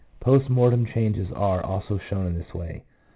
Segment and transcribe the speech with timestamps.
[0.23, 2.83] 3 Post mortem changes are also shown in this way.